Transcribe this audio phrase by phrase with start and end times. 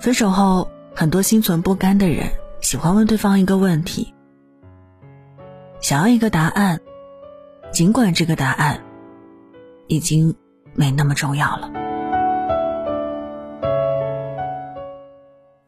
[0.00, 2.30] 分手后，很多心存不甘的人
[2.62, 4.14] 喜欢问对方一个问题，
[5.82, 6.80] 想要一个答案，
[7.70, 8.80] 尽管这个答案
[9.88, 10.34] 已经
[10.72, 11.70] 没那么重要了。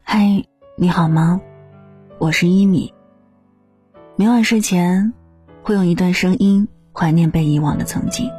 [0.01, 0.43] 嗨，
[0.77, 1.39] 你好吗？
[2.17, 2.91] 我是一米。
[4.15, 5.13] 每晚睡前，
[5.61, 8.31] 会用一段声音怀念被遗忘的曾经。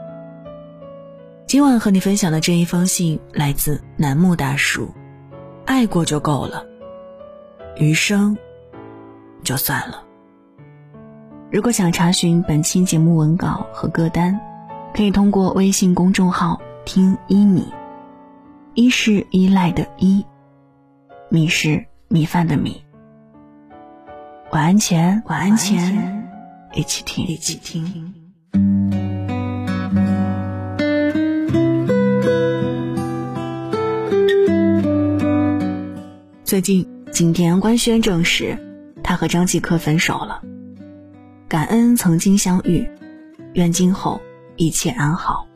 [1.46, 4.92] 今晚和你分享的这一封信来自楠木大叔。
[5.66, 6.64] 爱过就够了，
[7.76, 8.36] 余生
[9.42, 10.02] 就算了。
[11.50, 14.38] 如果想查询本期节目文稿和歌单，
[14.94, 17.72] 可以通过微信公众号“听一米”，
[18.74, 20.24] 一是依赖的依，
[21.28, 22.84] 米是米饭的米。
[24.50, 26.28] 晚安前，晚安前，
[26.74, 28.23] 一起听，一起听。
[36.54, 38.56] 最近，景甜官宣证实，
[39.02, 40.40] 他和张继科分手了。
[41.48, 42.88] 感恩曾经相遇，
[43.54, 44.20] 愿今后
[44.54, 45.48] 一切安好。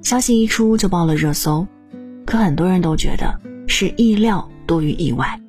[0.00, 1.66] 消息一出就爆了热搜，
[2.24, 5.40] 可很多人都觉得是意料多于意外。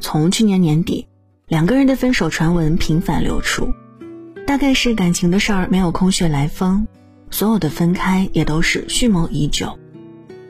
[0.00, 1.08] 从去年年底，
[1.46, 3.72] 两个人的分手传闻频繁流出，
[4.46, 6.86] 大概是感情的事儿没有空穴来风，
[7.30, 9.78] 所有的分开也都是蓄谋已久。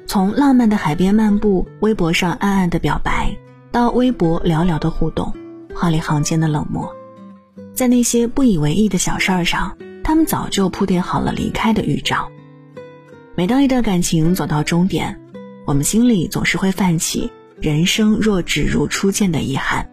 [0.08, 3.36] 从浪漫的海边漫步，微博上暗暗的表白，
[3.70, 5.34] 到微博寥寥的互动，
[5.74, 6.90] 话里行间的冷漠，
[7.74, 12.26] 在那些不以为意的小事儿上，他们早就铺垫好了离开的预兆。
[13.34, 15.20] 每当一段感情走到终点，
[15.66, 19.90] 我们心里总是会泛起“人生若只如初见”的遗憾。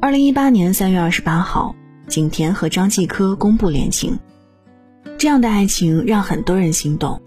[0.00, 1.74] 二零一八年三月二十八号，
[2.06, 4.16] 景甜和张继科公布恋情，
[5.18, 7.20] 这样的爱情让很多人心动。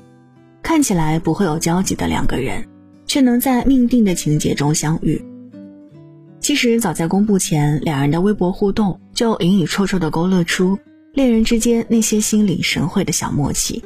[0.65, 2.65] 看起来不会有交集的两个人，
[3.05, 5.23] 却能在命定的情节中相遇。
[6.39, 10.79] 其实早在公布前，两人的微博互动就隐隐绰绰地勾勒出
[11.13, 13.83] 恋人之间那些心领神会的小默契。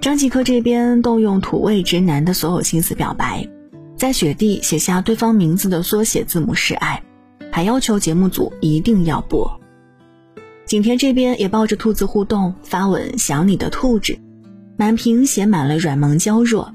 [0.00, 3.48] 张继科这边动用土味直男的所有心思表白，
[3.96, 7.00] 在雪地写下对方名字的缩写字母示爱，
[7.52, 9.48] 还要求节目组一定要播。
[10.66, 14.18] 景甜这边也抱着兔子互动发文想你的兔子。
[14.80, 16.74] 满屏写满了软萌娇弱，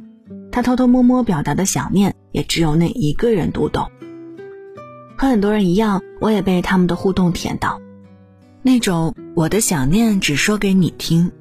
[0.51, 3.89] 他偷偷摸摸表达的想念也只有那一个人读懂。
[5.17, 7.81] 和很多人一样，我也被他们的互动甜到，
[8.61, 11.31] 那种我的想念只说给你听，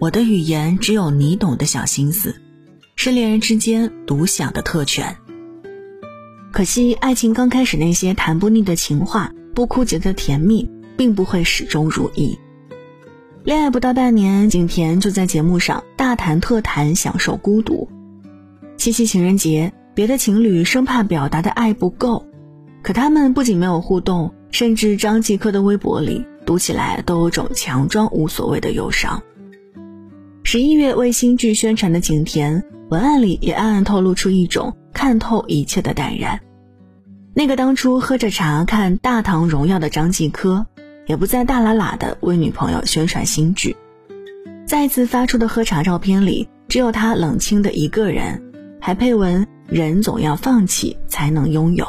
[0.00, 2.34] 我的语言只有你懂的小心思，
[2.96, 5.16] 是恋人之间独享的特权。
[6.50, 12.36] 可惜爱情刚开始那些谈不腻的情话，不枯竭的甜蜜，并不会始终如一。
[13.44, 17.88] 恋爱不到半年，景甜就在节目上大谈特谈享受孤独。
[18.76, 22.24] 七夕情人节，别的情侣生怕表达的爱不够，
[22.82, 29.20] 可他们不仅没有互动，甚至张继科的微博里读起来都有种强装无所谓的忧伤。
[30.44, 36.38] 十一月为新剧宣传的景甜，文案里也暗暗透露出一种看透一切的淡然。
[37.34, 40.64] 那个当初喝着茶看《大唐荣耀》的张继科。
[41.06, 43.76] 也不再大喇喇的为女朋友宣传新剧，
[44.66, 48.42] 再次发出的喝茶照片里，只有他冷清的一个人，
[48.80, 51.86] 还配文“人总要放弃才能拥有”。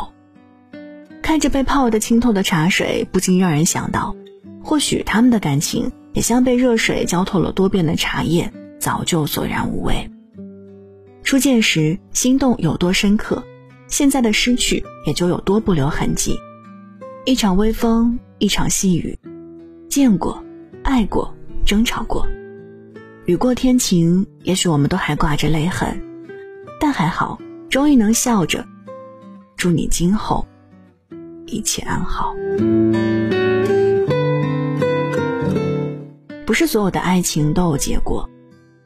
[1.22, 4.16] 看着被泡得清透的茶水，不禁让人想到，
[4.63, 10.09] 或许他们的感情也像被热水浇透了多遍的茶叶，早就索然无味。
[11.24, 13.41] 初见时心动有多深刻，
[13.88, 16.35] 现在的失去也就有多不留痕迹。
[17.25, 18.19] 一场微风。
[18.39, 19.17] 一场细雨，
[19.88, 20.44] 见过，
[20.84, 21.34] 爱过，
[21.66, 22.28] 争吵过，
[23.23, 24.25] 雨过天晴。
[24.41, 26.03] 也许我们都还挂着泪痕，
[26.78, 27.39] 但还好，
[27.69, 28.66] 终于能笑着。
[29.56, 30.45] 祝你今后
[31.45, 32.35] 一切安好。
[36.45, 38.29] 不是所有的爱情都有结果，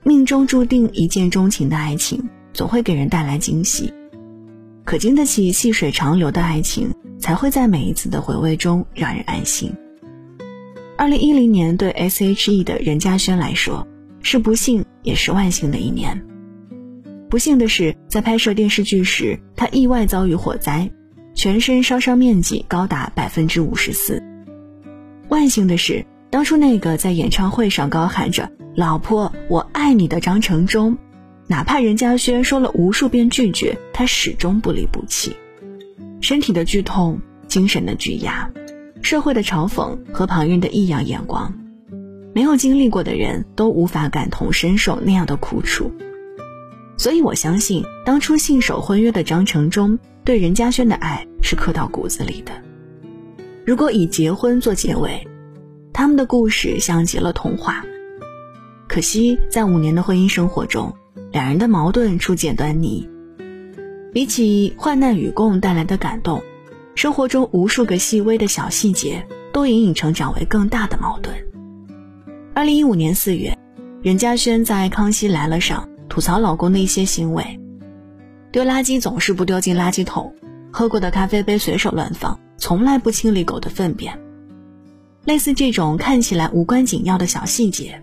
[0.04, 3.92] 命中注定一见钟情的爱情，总会给人带来惊喜。
[4.88, 6.90] 可经得起细水长流的爱情。
[7.20, 9.74] 才会在每一次的回味中让人安心。
[10.96, 13.88] 二零一零年对 S.H.E 的任嘉萱来说
[14.22, 16.24] 是不幸也是万幸的一年。
[17.30, 20.90] 不幸的是，在拍摄电视剧时，他意外遭遇火灾，
[21.34, 24.24] 全身烧伤面积高达百分之五十四。
[25.28, 30.98] 万幸的是，当初那个在演唱会上高喊着“老婆，我爱你”的张承忠，
[31.48, 35.36] 哪怕任嘉轩说了无数遍拒绝，他始终不离不弃。
[36.20, 38.52] 身体的剧痛，精神的巨压，
[39.02, 41.54] 社会的嘲讽和旁人的异样眼光，
[42.34, 45.90] 没有经历过的人都无法感同身受那样的苦楚。
[46.98, 52.52] 所以我相信，当初信守婚约的张承忠对任嘉轩的爱是刻到骨子里的。
[53.66, 55.26] 如果以结婚做结尾，
[55.94, 57.86] 他们的故事像极了童话。
[58.88, 60.94] 可惜，在五年的婚姻生活中，
[61.32, 63.10] 两人的矛盾初见端倪。
[64.14, 66.42] 比起患难与共带来的感动，
[66.96, 71.36] 生活中无数个细微的小细节都隐隐成长为更大的矛盾。
[72.56, 73.56] 二零一五年四月，
[74.02, 77.60] 任嘉轩在《康熙来了》上吐槽老公的一些行为：
[78.52, 80.34] 丢垃圾总是不丢进垃圾桶，
[80.72, 84.20] 喝过的咖啡杯随手乱放，从来不清理狗的粪便。
[85.26, 88.02] 类似这种看起来无关紧要的小细节。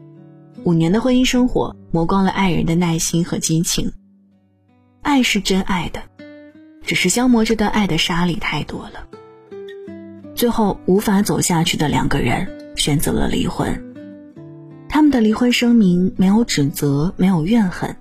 [0.63, 3.93] 五年的婚姻生活磨光了爱人的耐心和激情。
[5.03, 6.01] 爱是真爱的，
[6.83, 9.07] 只是消磨这段爱的沙粒太多了。
[10.35, 13.95] 最后无法走下去的两个人选择了离婚。
[14.89, 17.97] 他们的离婚声明没有指责，没有怨恨，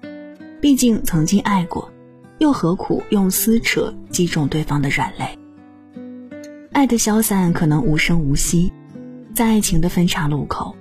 [0.62, 1.92] 毕竟曾经爱过，
[2.38, 5.38] 又何苦用撕扯击中对方的软肋？
[6.72, 8.72] 爱的消散可能无声无息，
[9.36, 10.76] 在爱情的分岔路口，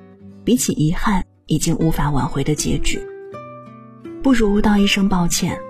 [0.45, 1.22] 比起遗憾。
[1.53, 2.99] 已经无法挽回的结局，
[4.23, 5.61] 不如道一声抱歉，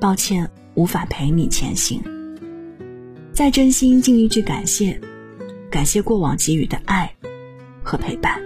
[0.00, 2.00] 抱歉无法陪你前行。
[3.32, 5.00] 再真心敬一句感谢，
[5.68, 7.12] 感谢过往给予的爱
[7.82, 8.40] 和陪伴。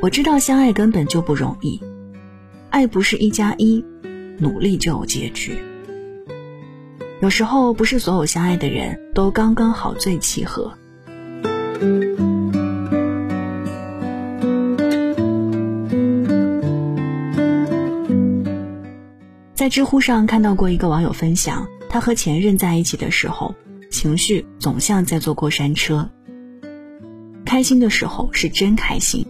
[0.00, 1.80] 我知道相爱根本就不容易，
[2.70, 3.84] 爱不是一加一，
[4.38, 5.56] 努力就有结局。
[7.20, 10.76] 有时候不是所有相爱的人都刚刚好最契合。
[19.62, 23.54] 在知乎上看到过一个网友分享，他和前任在一起的时候，
[23.92, 26.10] 情绪总像在坐过山车。
[27.44, 29.24] 开心的时候是真开心，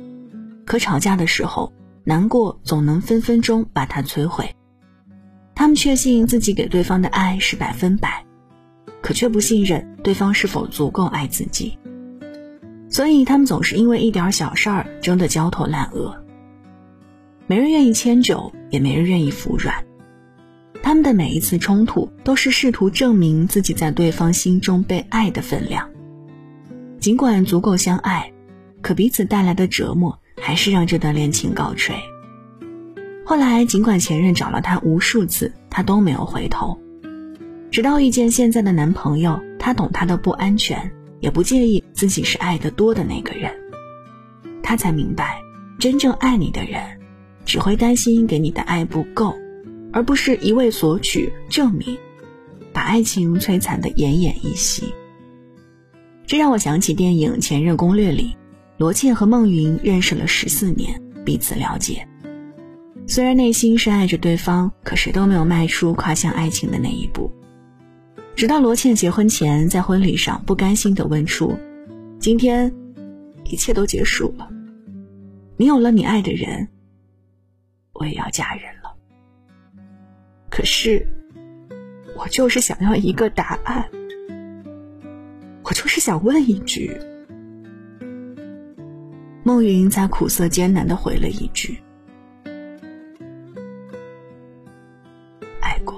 [0.65, 1.71] 可吵架的时候，
[2.03, 4.57] 难过总能分分钟把他摧毁。
[5.55, 8.25] 他们确信自己给对方的爱是百分百，
[9.03, 11.79] 可却不信任对方是否足够爱自己。
[12.89, 16.25] 所以他们总是因为一点小事儿争得焦头烂额。
[17.47, 19.85] 没人愿意迁就，也没人愿意服软。
[20.93, 25.89] 他们的每一次冲突都是试图证明自己在对方心中被爱的分量。
[27.01, 28.31] 尽管足够相爱，
[28.83, 31.97] 可彼此带来的折磨还是让这段恋情告吹。
[33.25, 36.79] 后来，尽管前任找了她无数次，她都没有回头。
[37.71, 43.51] 直到遇见现在的男朋友，他懂她的不安全，也不介意自己是爱得多的那个人。
[44.63, 45.41] 她才明白，
[45.79, 46.83] 真正爱你的人，
[47.47, 49.35] 只会担心给你的爱不够。
[49.93, 51.97] 而不是一味索取证明，
[52.73, 54.93] 把爱情摧残的奄奄一息。
[56.27, 58.35] 这让我想起电影《前任攻略》里，
[58.79, 62.07] 罗茜和孟云认识了十四年，彼此了解。
[63.07, 67.31] 虽然内心深爱着对方，可谁都没有迈出跨向爱情的那一步。
[68.35, 71.55] 直到罗茜结婚前，在婚礼上不甘心地问出
[72.19, 72.73] ：“今天，
[73.45, 74.49] 一切都结束了，
[75.59, 76.67] 你有了你爱的人，
[77.93, 78.63] 我也要嫁人。”
[80.55, 81.09] 可是，
[82.15, 83.89] 我就是想要一个答案。
[85.63, 86.95] 我就是想问一句。
[89.43, 91.79] 孟云在苦涩艰难的回了一句
[95.63, 95.97] ：“爱过。”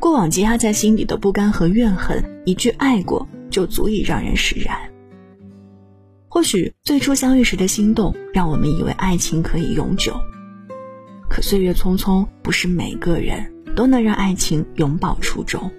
[0.00, 4.74] 过往积压在心底的不甘和怨恨，一句“爱过”就足以让人释然。
[6.28, 10.18] 或许最初相遇时的心动，让我们以为爱情可以永久。
[11.38, 15.70] 可岁月匆匆，不是每个人都能让爱情永葆初衷。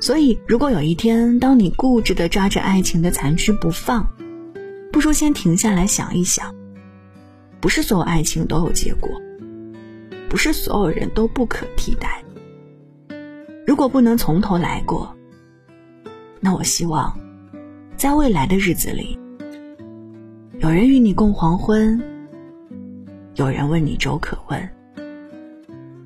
[0.00, 4.04] 所以，如果有一天，当你固执的抓着爱情的残躯不放，
[4.90, 6.52] 不如先停下来想一想：
[7.60, 9.08] 不是所有爱情都有结果，
[10.28, 12.20] 不是所有人都不可替代。
[13.64, 15.14] 如果不能从头来过，
[16.40, 17.16] 那我希望，
[17.96, 19.16] 在未来的日子里，
[20.58, 22.02] 有人与你共黄昏。
[23.40, 24.70] 有人问你粥可温，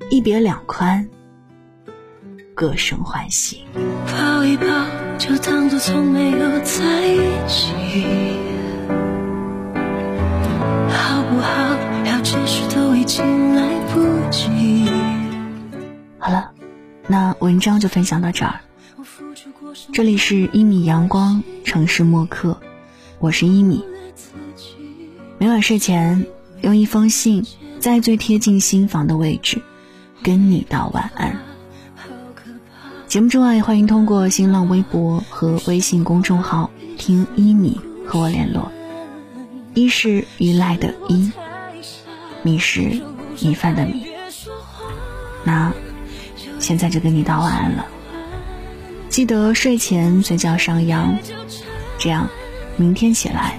[0.09, 1.05] 一别两宽，
[2.53, 3.65] 各生欢喜。
[4.05, 4.65] 抱一抱，
[5.17, 7.73] 就当作从没有在一起。
[10.87, 11.77] 好不好？
[12.05, 14.89] 要解释都已经来不及。
[16.17, 16.53] 好了，
[17.05, 18.61] 那文章就分享到这儿。
[19.91, 22.57] 这里是一米阳光城市默客，
[23.19, 23.83] 我是一米。
[25.37, 26.25] 每晚睡前。
[26.61, 27.45] 用一封信，
[27.79, 29.61] 在最贴近心房的位置，
[30.23, 31.37] 跟你道晚安。
[33.07, 38.71] 节目之外，欢迎通过新浪微博和微信公众号“听一米”和我联络。
[39.73, 41.31] 一是依赖的依，
[42.41, 43.01] 米是
[43.41, 44.07] 米饭的米。
[45.43, 45.71] 那
[46.59, 47.85] 现在就跟你道晚安了，
[49.09, 51.15] 记得睡前嘴角上扬，
[51.99, 52.27] 这样
[52.77, 53.57] 明天起来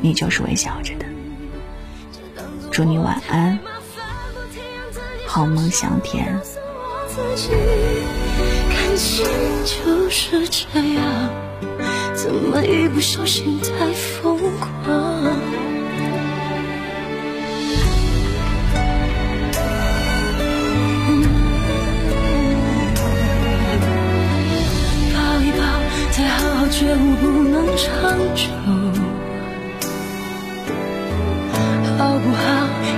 [0.00, 1.06] 你就是微笑着的。
[2.74, 3.56] 祝你晚安，
[5.28, 6.26] 好梦香甜。
[8.68, 9.24] 感情
[9.64, 11.30] 就是这样，
[12.16, 14.68] 怎么一不小心太疯狂？
[25.12, 25.62] 抱一抱，
[26.10, 28.73] 再好好觉悟，不能长久。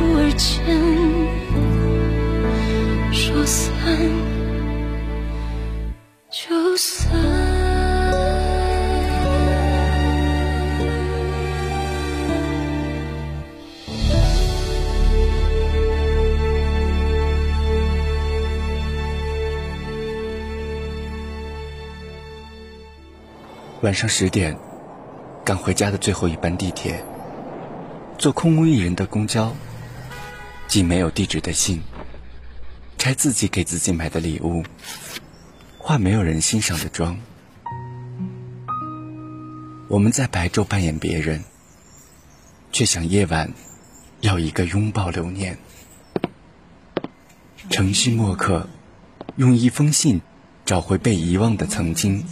[0.00, 0.64] 忽而间
[3.12, 3.70] 说散。
[6.30, 7.14] 就算
[23.82, 24.56] 晚上十点，
[25.44, 27.04] 赶回家的最后一班地铁，
[28.16, 29.52] 坐空无一人的公交，
[30.70, 31.80] 寄没有地址的信，
[32.96, 34.62] 拆自己给自己买的礼物。
[35.78, 37.18] 化没有人欣赏的妆，
[39.88, 41.42] 我们在白昼扮演别人，
[42.70, 43.52] 却想夜晚
[44.20, 45.58] 要一个拥抱留念。
[47.68, 48.68] 程序墨客
[49.34, 50.20] 用一封信
[50.64, 52.24] 找回被遗忘的曾经。